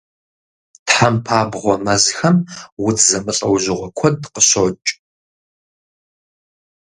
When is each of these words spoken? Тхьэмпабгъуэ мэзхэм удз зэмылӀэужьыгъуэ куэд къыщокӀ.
Тхьэмпабгъуэ 0.87 1.75
мэзхэм 1.83 2.37
удз 2.85 3.01
зэмылӀэужьыгъуэ 3.09 3.87
куэд 3.97 4.19
къыщокӀ. 4.33 4.89